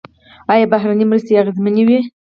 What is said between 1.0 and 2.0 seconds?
مرستې اغیزمنې وې؟